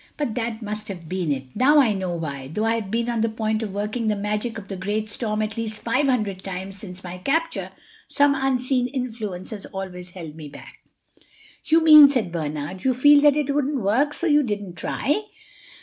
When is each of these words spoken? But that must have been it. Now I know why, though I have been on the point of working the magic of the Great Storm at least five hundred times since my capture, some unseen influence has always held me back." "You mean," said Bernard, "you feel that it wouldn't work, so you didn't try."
But 0.17 0.33
that 0.33 0.63
must 0.63 0.87
have 0.87 1.07
been 1.07 1.31
it. 1.31 1.55
Now 1.55 1.77
I 1.79 1.93
know 1.93 2.09
why, 2.15 2.49
though 2.51 2.65
I 2.65 2.73
have 2.73 2.89
been 2.89 3.07
on 3.07 3.21
the 3.21 3.29
point 3.29 3.61
of 3.61 3.71
working 3.71 4.07
the 4.07 4.15
magic 4.15 4.57
of 4.57 4.67
the 4.67 4.75
Great 4.75 5.11
Storm 5.11 5.43
at 5.43 5.57
least 5.57 5.79
five 5.83 6.07
hundred 6.07 6.43
times 6.43 6.75
since 6.79 7.03
my 7.03 7.19
capture, 7.19 7.69
some 8.07 8.33
unseen 8.33 8.87
influence 8.87 9.51
has 9.51 9.67
always 9.67 10.09
held 10.09 10.33
me 10.33 10.47
back." 10.49 10.79
"You 11.65 11.83
mean," 11.83 12.09
said 12.09 12.31
Bernard, 12.31 12.83
"you 12.83 12.95
feel 12.95 13.21
that 13.21 13.35
it 13.37 13.53
wouldn't 13.53 13.79
work, 13.83 14.15
so 14.15 14.25
you 14.25 14.41
didn't 14.41 14.73
try." 14.73 15.21